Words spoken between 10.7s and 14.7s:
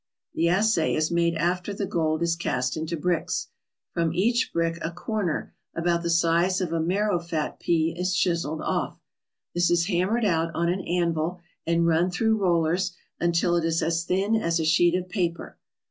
anvil and run through rollers until it is as thin as a